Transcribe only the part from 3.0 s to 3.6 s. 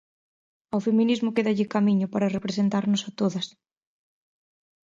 a todas.